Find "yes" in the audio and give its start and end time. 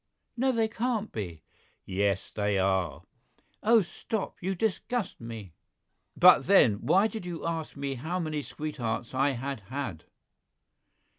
1.85-2.31